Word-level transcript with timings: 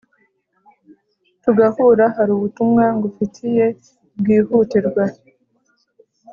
tugahura 1.43 2.05
harubutumwa 2.15 2.85
ngufitiye 2.95 3.65
bwihutirwa 4.19 5.03